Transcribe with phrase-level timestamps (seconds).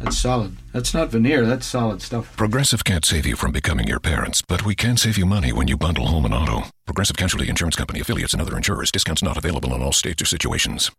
[0.00, 0.56] That's solid.
[0.72, 2.34] That's not veneer, that's solid stuff.
[2.36, 5.68] Progressive can't save you from becoming your parents, but we can save you money when
[5.68, 6.62] you bundle home and auto.
[6.86, 8.90] Progressive Casualty Insurance Company affiliates and other insurers.
[8.90, 10.90] Discounts not available in all states or situations.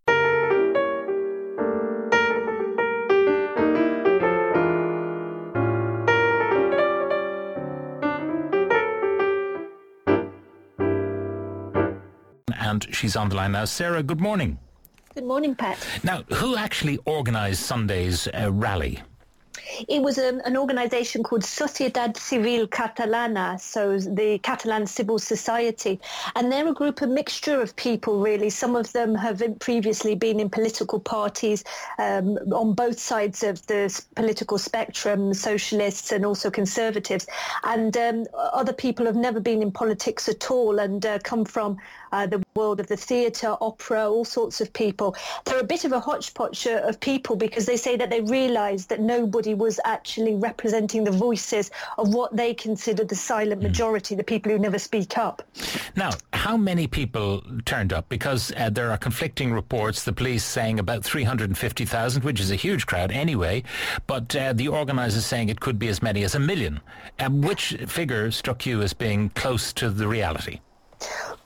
[12.54, 13.66] And she's on the line now.
[13.66, 14.60] Sarah, good morning.
[15.14, 15.78] Good morning, Pat.
[16.06, 19.02] Now, who actually organised Sunday's uh, rally?
[19.90, 26.00] It was um, an organisation called Sociedad Civil Catalana, so the Catalan Civil Society,
[26.36, 28.50] and they're a group, a mixture of people really.
[28.50, 31.66] Some of them have previously been in political parties
[32.00, 37.28] um, on both sides of the political spectrum, socialists and also conservatives,
[37.64, 41.78] and um, other people have never been in politics at all and uh, come from
[42.12, 45.16] uh, the world of the theatre, opera, all sorts of people.
[45.46, 49.00] They're a bit of a hodgepodge of people because they say that they realised that
[49.00, 53.68] nobody was actually representing the voices of what they consider the silent hmm.
[53.68, 55.42] majority, the people who never speak up.
[55.96, 58.10] Now, how many people turned up?
[58.10, 62.86] Because uh, there are conflicting reports, the police saying about 350,000, which is a huge
[62.86, 63.64] crowd anyway,
[64.08, 66.80] but uh, the organisers saying it could be as many as a million.
[67.20, 70.60] Um, which figure struck you as being close to the reality?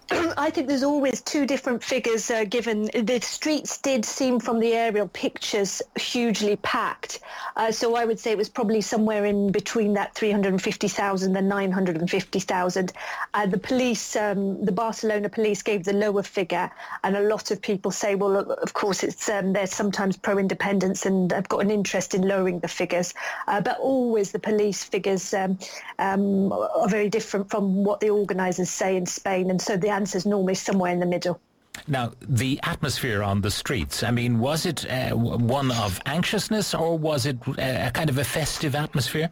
[0.37, 2.85] I think there's always two different figures uh, given.
[2.93, 7.21] The streets did seem from the aerial pictures hugely packed.
[7.55, 12.93] Uh, so I would say it was probably somewhere in between that 350,000 and 950,000.
[13.33, 16.69] Uh, the police, um, the Barcelona police gave the lower figure.
[17.03, 21.31] And a lot of people say, well, of course, it's um, they're sometimes pro-independence and
[21.31, 23.13] have got an interest in lowering the figures.
[23.47, 25.57] Uh, but always the police figures um,
[25.97, 29.49] um, are very different from what the organisers say in Spain.
[29.49, 31.39] And so the answer is normally somewhere in the middle.
[31.87, 36.97] Now, the atmosphere on the streets, I mean, was it uh, one of anxiousness or
[36.97, 39.29] was it uh, a kind of a festive atmosphere?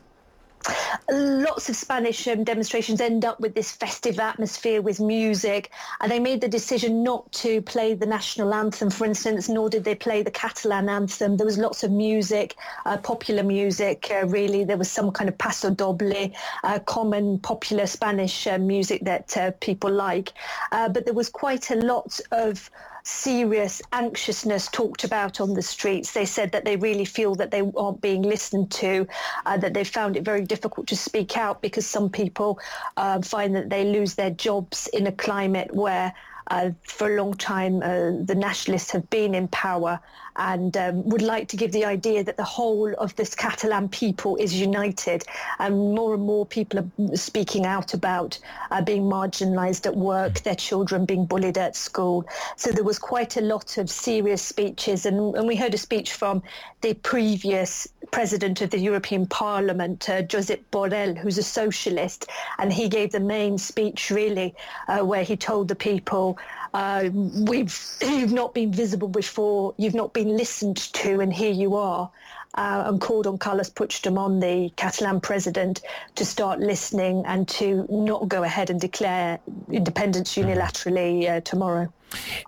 [1.09, 6.19] Lots of Spanish um, demonstrations end up with this festive atmosphere with music, and they
[6.19, 10.23] made the decision not to play the national anthem, for instance, nor did they play
[10.23, 11.37] the Catalan anthem.
[11.37, 14.63] There was lots of music, uh, popular music, uh, really.
[14.63, 16.31] There was some kind of paso doble,
[16.63, 20.33] uh, common popular Spanish uh, music that uh, people like,
[20.71, 22.69] uh, but there was quite a lot of
[23.03, 26.13] serious anxiousness talked about on the streets.
[26.13, 29.07] They said that they really feel that they aren't being listened to,
[29.45, 32.59] uh, that they found it very difficult to speak out because some people
[32.97, 36.13] uh, find that they lose their jobs in a climate where
[36.47, 39.99] uh, for a long time, uh, the nationalists have been in power
[40.35, 44.35] and um, would like to give the idea that the whole of this Catalan people
[44.37, 45.23] is united.
[45.59, 48.39] And more and more people are speaking out about
[48.71, 52.25] uh, being marginalised at work, their children being bullied at school.
[52.55, 55.05] So there was quite a lot of serious speeches.
[55.05, 56.41] And, and we heard a speech from
[56.81, 62.27] the previous president of the European Parliament, uh, Josep Borrell, who's a socialist.
[62.57, 64.55] And he gave the main speech, really,
[64.87, 66.32] uh, where he told the people,
[66.73, 71.75] uh, we've, you've not been visible before, you've not been listened to, and here you
[71.75, 72.09] are.
[72.55, 75.81] Uh, and called on Carles Puigdemont, the Catalan president,
[76.13, 79.39] to start listening and to not go ahead and declare
[79.71, 81.91] independence unilaterally uh, tomorrow.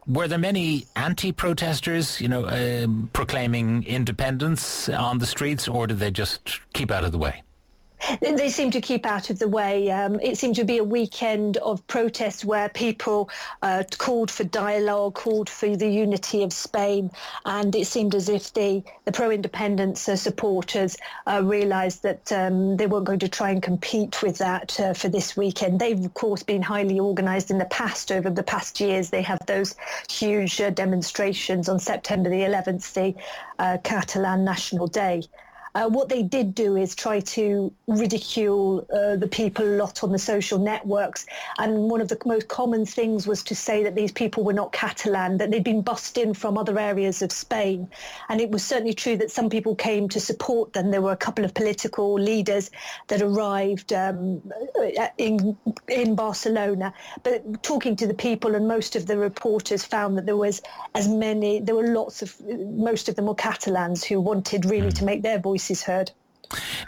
[0.05, 6.11] Were there many anti-protesters, you know, um, proclaiming independence on the streets, or did they
[6.11, 7.41] just keep out of the way?
[8.21, 9.89] They seem to keep out of the way.
[9.89, 13.29] Um, it seemed to be a weekend of protests where people
[13.61, 17.11] uh, called for dialogue, called for the unity of Spain,
[17.45, 22.87] and it seemed as if the, the pro-independence uh, supporters uh, realised that um, they
[22.87, 25.79] weren't going to try and compete with that uh, for this weekend.
[25.79, 28.11] They've, of course, been highly organised in the past.
[28.11, 29.75] Over the past years, they have those
[30.09, 33.15] huge uh, demonstrations on September the 11th, the
[33.59, 35.23] uh, Catalan National Day.
[35.75, 40.11] Uh, what they did do is try to ridicule uh, the people a lot on
[40.13, 41.25] the social networks.
[41.59, 44.71] And one of the most common things was to say that these people were not
[44.71, 47.89] Catalan, that they'd been bussed in from other areas of Spain.
[48.29, 50.91] And it was certainly true that some people came to support them.
[50.91, 52.71] There were a couple of political leaders
[53.07, 54.41] that arrived um,
[55.17, 55.57] in,
[55.89, 56.93] in Barcelona.
[57.23, 60.61] But talking to the people and most of the reporters found that there was
[60.93, 64.99] as many, there were lots of, most of them were Catalans who wanted really mm.
[64.99, 66.11] to make their voice voices heard.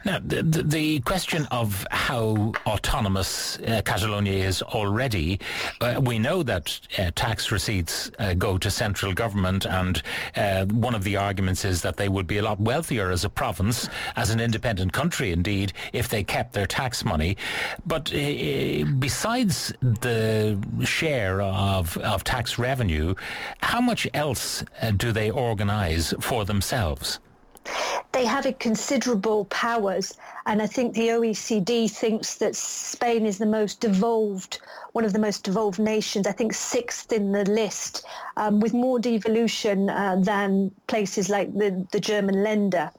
[0.06, 5.40] Now, the, the, the, question of how autonomous uh, Catalonia is already,
[5.82, 10.04] uh, we know that uh, tax receipts uh, go to central government, and
[10.36, 13.30] uh, one of the arguments is that they would be a lot wealthier as a
[13.30, 17.36] province, as an independent country, indeed, if they kept their tax money.
[17.84, 23.16] But uh, besides the share of, of tax revenue,
[23.58, 24.64] how much else
[24.98, 27.20] do they organise for themselves?
[28.12, 30.18] They have a considerable powers.
[30.46, 34.60] And I think the OECD thinks that Spain is the most devolved,
[34.94, 38.06] one of the most devolved nations, I think sixth in the list,
[38.38, 42.92] um, with more devolution uh, than places like the, the German Länder.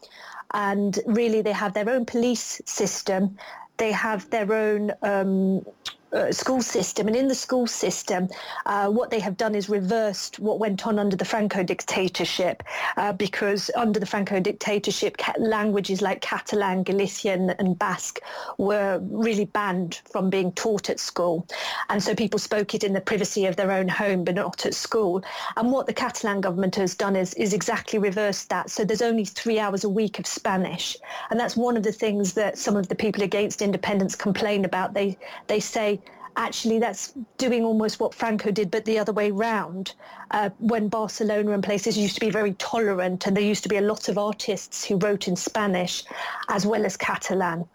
[0.54, 3.36] And really, they have their own police system.
[3.76, 5.64] They have their own um,
[6.12, 7.06] uh, school system.
[7.06, 8.28] And in the school system,
[8.66, 12.62] uh, what they have done is reversed what went on under the Franco dictatorship,
[12.96, 18.20] uh, because under the Franco dictatorship, languages like Catalan, Galician, and Basque
[18.58, 21.46] were really banned from being taught at school.
[21.88, 24.74] And so people spoke it in the privacy of their own home, but not at
[24.74, 25.22] school.
[25.56, 28.70] And what the Catalan government has done is, is exactly reversed that.
[28.70, 30.96] So there's only three hours a week of Spanish.
[31.30, 34.94] And that's one of the things that some of the people against independence complain about.
[34.94, 35.97] They, they say,
[36.38, 39.94] actually that's doing almost what Franco did, but the other way round.
[40.30, 43.76] Uh, when Barcelona and places used to be very tolerant, and there used to be
[43.76, 46.04] a lot of artists who wrote in Spanish
[46.48, 47.68] as well as Catalan.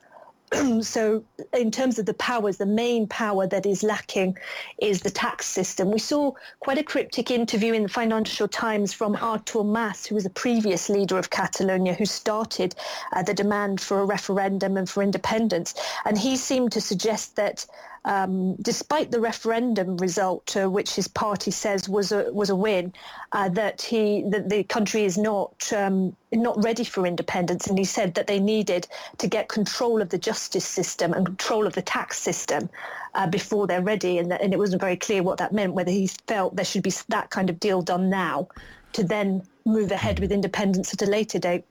[0.82, 1.24] so
[1.54, 4.38] in terms of the powers, the main power that is lacking
[4.78, 5.92] is the tax system.
[5.92, 10.24] We saw quite a cryptic interview in the Financial Times from Artur Mas, who was
[10.24, 12.76] the previous leader of Catalonia, who started
[13.14, 15.74] uh, the demand for a referendum and for independence.
[16.06, 17.66] And he seemed to suggest that
[18.06, 22.94] um, despite the referendum result, uh, which his party says was a was a win,
[23.32, 27.86] uh, that he that the country is not um, not ready for independence, and he
[27.86, 28.88] said that they needed
[29.20, 32.70] to get control of the justice system and control of the tax system
[33.16, 35.74] uh, before they're ready, and, and it wasn't very clear what that meant.
[35.74, 38.48] Whether he felt there should be that kind of deal done now,
[38.94, 41.64] to then move ahead with independence at a later date.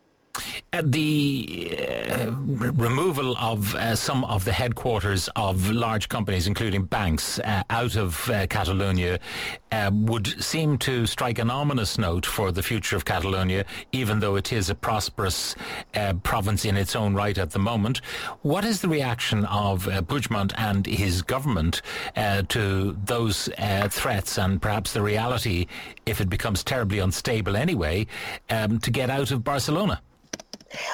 [0.73, 7.39] Uh, the uh, removal of uh, some of the headquarters of large companies, including banks,
[7.41, 9.19] uh, out of uh, Catalonia
[9.71, 14.37] uh, would seem to strike an ominous note for the future of Catalonia, even though
[14.37, 15.55] it is a prosperous
[16.23, 18.01] province in its own right at the moment.
[18.41, 21.83] What is the reaction of Puigdemont and his government
[22.15, 23.51] to those
[23.91, 25.67] threats and perhaps the reality,
[26.07, 28.07] if it becomes terribly unstable anyway,
[28.49, 30.01] um, to get out of Barcelona?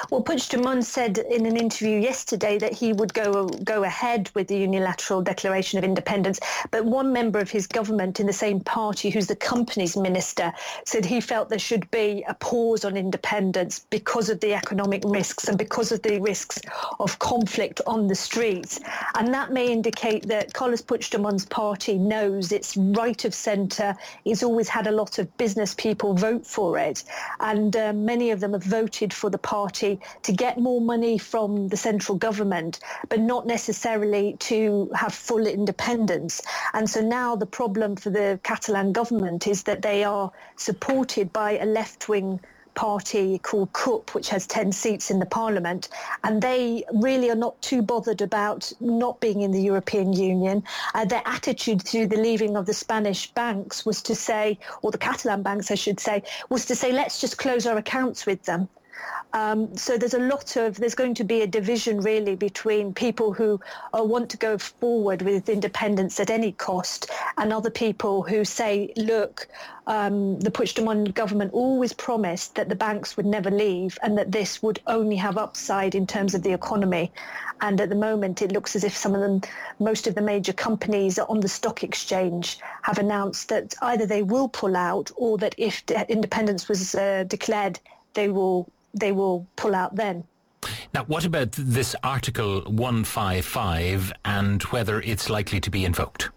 [0.09, 4.57] Well, Puigdemont said in an interview yesterday that he would go go ahead with the
[4.57, 6.39] unilateral declaration of independence,
[6.71, 10.51] but one member of his government in the same party, who's the company's minister,
[10.85, 15.47] said he felt there should be a pause on independence because of the economic risks
[15.47, 16.59] and because of the risks
[16.99, 18.79] of conflict on the streets.
[19.15, 23.95] And that may indicate that Carlos Puigdemont's party knows it's right of centre.
[24.25, 27.03] It's always had a lot of business people vote for it,
[27.39, 31.19] and uh, many of them have voted for the party Party to get more money
[31.19, 36.41] from the central government, but not necessarily to have full independence.
[36.73, 41.59] And so now the problem for the Catalan government is that they are supported by
[41.59, 42.39] a left-wing
[42.73, 45.89] party called CUP, which has 10 seats in the parliament.
[46.23, 50.63] And they really are not too bothered about not being in the European Union.
[50.95, 54.97] Uh, their attitude to the leaving of the Spanish banks was to say, or the
[54.97, 58.67] Catalan banks, I should say, was to say, let's just close our accounts with them.
[59.33, 63.31] Um, so there's a lot of, there's going to be a division really between people
[63.31, 63.59] who
[63.97, 68.91] uh, want to go forward with independence at any cost and other people who say,
[68.97, 69.47] look,
[69.85, 74.63] um, the Puigdemont government always promised that the banks would never leave and that this
[74.63, 77.11] would only have upside in terms of the economy.
[77.61, 79.41] And at the moment, it looks as if some of them,
[79.79, 84.47] most of the major companies on the stock exchange have announced that either they will
[84.47, 87.79] pull out or that if independence was uh, declared,
[88.13, 90.23] they will they will pull out then.
[90.93, 96.29] Now, what about this Article 155 and whether it's likely to be invoked?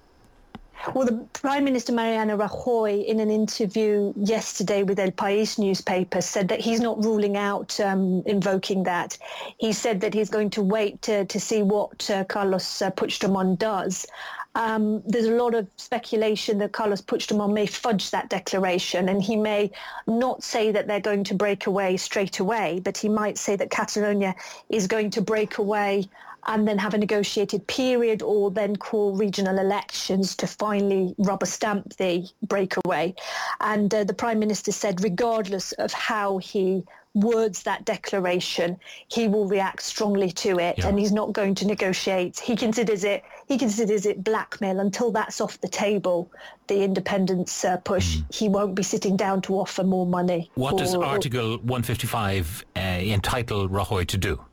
[0.95, 6.49] Well, the Prime Minister Mariano Rajoy, in an interview yesterday with El País newspaper, said
[6.49, 9.17] that he's not ruling out um, invoking that.
[9.59, 13.59] He said that he's going to wait to, to see what uh, Carlos uh, Puigdemont
[13.59, 14.07] does.
[14.55, 19.37] Um, there's a lot of speculation that Carlos Puigdemont may fudge that declaration and he
[19.37, 19.71] may
[20.07, 23.71] not say that they're going to break away straight away, but he might say that
[23.71, 24.35] Catalonia
[24.69, 26.07] is going to break away
[26.47, 31.97] and then have a negotiated period or then call regional elections to finally rubber stamp
[31.97, 33.15] the breakaway.
[33.61, 36.83] And uh, the Prime Minister said, regardless of how he
[37.15, 38.79] words that declaration,
[39.09, 40.89] he will react strongly to it yeah.
[40.89, 42.39] and he's not going to negotiate.
[42.39, 46.31] He considers it he considers it blackmail until that's off the table,
[46.69, 48.17] the independence uh, push.
[48.17, 48.35] Mm.
[48.35, 50.51] He won't be sitting down to offer more money.
[50.55, 54.45] What or, does Article 155 uh, entitle Rajoy to do?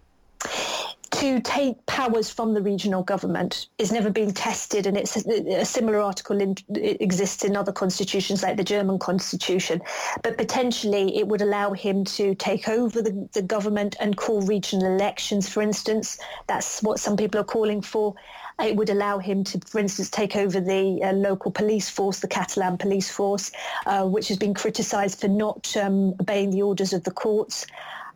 [1.19, 5.65] To take powers from the regional government is never been tested, and it's a, a
[5.65, 9.81] similar article in, exists in other constitutions like the German constitution.
[10.23, 14.88] But potentially, it would allow him to take over the, the government and call regional
[14.88, 15.49] elections.
[15.49, 18.15] For instance, that's what some people are calling for.
[18.61, 22.29] It would allow him to, for instance, take over the uh, local police force, the
[22.29, 23.51] Catalan police force,
[23.85, 27.65] uh, which has been criticised for not um, obeying the orders of the courts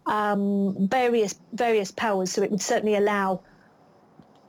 [0.06, 2.32] um, various various powers.
[2.32, 3.42] So it would certainly allow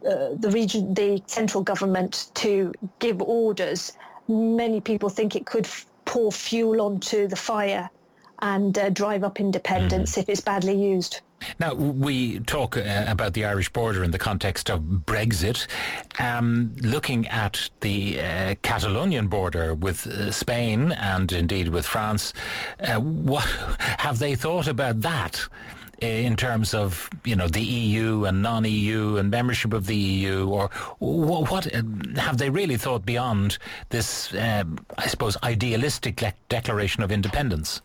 [0.06, 3.92] uh, the region, the central government, to give orders.
[4.28, 7.90] Many people think it could f- pour fuel onto the fire
[8.40, 10.18] and uh, drive up independence mm.
[10.18, 11.20] if it's badly used.
[11.58, 15.66] Now, we talk uh, about the Irish border in the context of Brexit.
[16.18, 22.32] Um, looking at the uh, Catalonian border with uh, Spain and indeed with France,
[22.80, 23.44] uh, what
[23.98, 25.46] have they thought about that?
[26.02, 30.48] Uh, in terms of you know the EU and non-EU and membership of the EU,
[30.48, 31.82] or what, what uh,
[32.16, 33.58] have they really thought beyond
[33.90, 34.34] this?
[34.34, 34.64] I
[35.06, 37.80] suppose idealistic le- declaration of independence.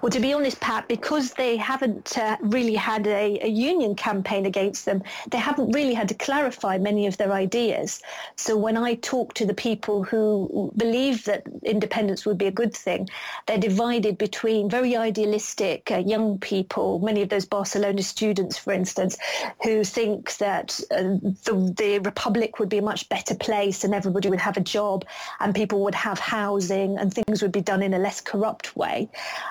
[0.00, 4.46] Well, to be honest, Pat, because they haven't uh, really had a, a, union campaign
[4.46, 8.00] against them, they haven't really had to clarify many of their ideas.
[8.36, 12.74] So when I talk to the people who believe that independence would be a good
[12.74, 13.08] thing,
[13.46, 19.16] they're divided between very idealistic uh, young people, many of those Barcelona students, for instance,
[19.64, 21.02] who think that uh,
[21.44, 25.04] the, the republic would be a much better place and everybody would have a job
[25.40, 29.08] and people would have housing and things would be done in a less corrupt way.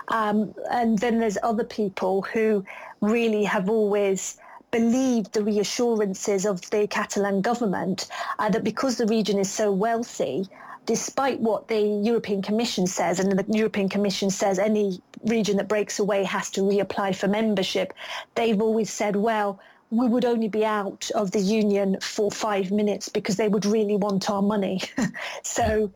[0.10, 2.64] Um, and then there's other people who
[3.02, 4.38] really have always
[4.72, 8.08] believed the reassurances of the Catalan government
[8.40, 10.48] uh, that because the region is so wealthy,
[10.86, 16.00] despite what the European Commission says, and the European Commission says any region that breaks
[16.00, 17.94] away has to reapply for membership,
[18.36, 19.60] they've always said, well,
[19.92, 23.96] we would only be out of the union for five minutes because they would really
[23.96, 24.82] want our money.
[25.44, 25.92] so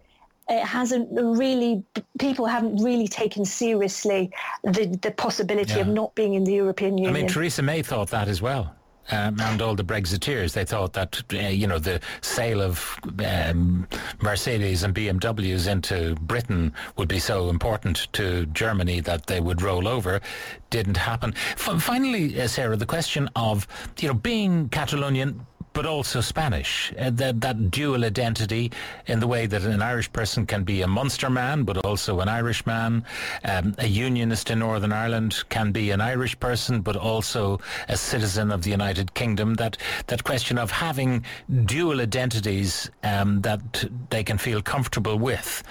[0.50, 1.84] it hasn't really
[2.18, 4.32] people haven't really taken seriously
[4.64, 5.82] the the possibility yeah.
[5.82, 7.16] of not being in the European Union.
[7.16, 8.76] I mean, Theresa May thought that as well.
[9.12, 13.88] Um, and all the Brexiteers, they thought that uh, you know the sale of um,
[14.22, 19.88] Mercedes and BMWs into Britain would be so important to Germany that they would roll
[19.88, 20.22] over.
[20.70, 21.34] Didn't happen.
[21.54, 23.68] F- finally, uh, Sarah, the question of
[24.00, 26.94] you know being Catalonian, but also Spanish.
[27.00, 28.72] Uh, that, that dual identity
[29.08, 32.30] in the way that an Irish person can be a Munster man, but also an
[32.30, 33.06] Irish man.
[33.44, 38.52] Um, a unionist in Northern Ireland can be an Irish person, but also a citizen
[38.52, 39.56] of the United Kingdom.
[39.56, 41.26] That that question of having
[41.66, 45.64] dual identities um, that they can feel comfortable with.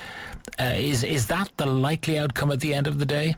[0.59, 3.37] Uh, is is that the likely outcome at the end of the day?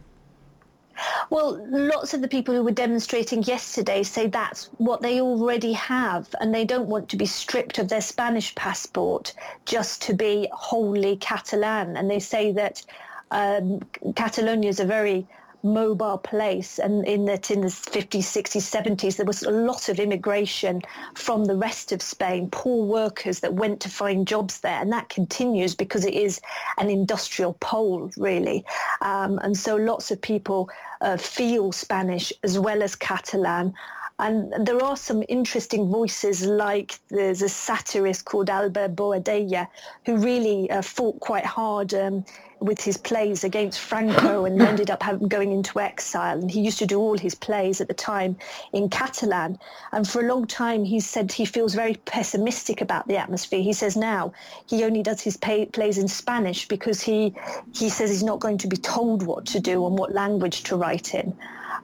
[1.30, 6.34] Well, lots of the people who were demonstrating yesterday say that's what they already have,
[6.40, 9.32] and they don't want to be stripped of their Spanish passport
[9.64, 11.96] just to be wholly Catalan.
[11.96, 12.84] And they say that
[13.30, 13.80] um,
[14.16, 15.26] Catalonia is a very
[15.62, 19.98] mobile place and in that in the 50s 60s 70s there was a lot of
[19.98, 20.80] immigration
[21.14, 25.08] from the rest of Spain poor workers that went to find jobs there and that
[25.08, 26.40] continues because it is
[26.78, 28.64] an industrial pole really.
[29.02, 33.74] Um, and so lots of people uh, feel Spanish as well as Catalan
[34.20, 39.66] and there are some interesting voices like there's a satirist called Albert Boadella
[40.04, 42.24] who really uh, fought quite hard um,
[42.60, 46.38] with his plays against Franco and ended up having, going into exile.
[46.38, 48.36] And he used to do all his plays at the time
[48.74, 49.58] in Catalan.
[49.92, 53.62] And for a long time, he said he feels very pessimistic about the atmosphere.
[53.62, 54.34] He says now
[54.66, 57.34] he only does his pay, plays in Spanish because he,
[57.74, 60.76] he says he's not going to be told what to do and what language to
[60.76, 61.34] write in.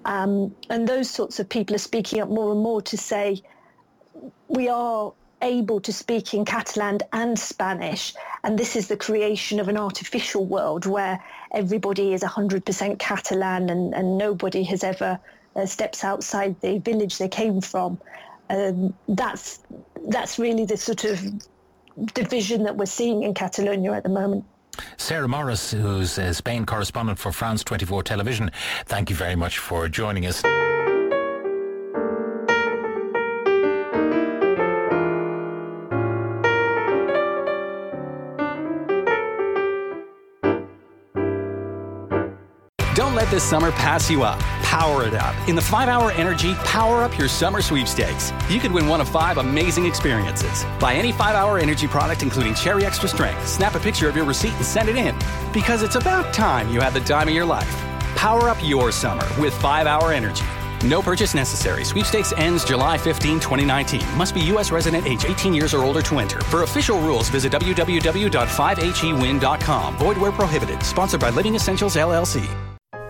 [0.05, 3.43] Um, and those sorts of people are speaking up more and more to say
[4.49, 5.13] we are
[5.43, 8.15] able to speak in Catalan and Spanish.
[8.43, 11.23] And this is the creation of an artificial world where
[11.53, 15.19] everybody is 100% Catalan and, and nobody has ever
[15.55, 17.99] uh, steps outside the village they came from.
[18.49, 19.59] Um, that's
[20.09, 21.21] that's really the sort of
[22.15, 24.45] division that we're seeing in Catalonia at the moment.
[24.97, 28.51] Sarah Morris, who's a Spain correspondent for France 24 Television,
[28.87, 30.43] thank you very much for joining us.
[43.37, 44.39] This summer pass you up.
[44.63, 45.35] Power it up.
[45.47, 48.33] In the 5 Hour Energy Power Up Your Summer Sweepstakes.
[48.49, 50.65] You could win one of five amazing experiences.
[50.81, 53.47] Buy any 5 Hour Energy product, including Cherry Extra Strength.
[53.47, 55.15] Snap a picture of your receipt and send it in.
[55.53, 57.71] Because it's about time you had the time of your life.
[58.17, 60.47] Power up your summer with 5 Hour Energy.
[60.83, 61.85] No purchase necessary.
[61.85, 64.01] Sweepstakes ends July 15, 2019.
[64.17, 64.71] Must be U.S.
[64.71, 66.41] resident age 18 years or older to enter.
[66.45, 69.99] For official rules, visit www.5hewin.com.
[69.99, 70.83] Void where prohibited.
[70.83, 72.66] Sponsored by Living Essentials, LLC.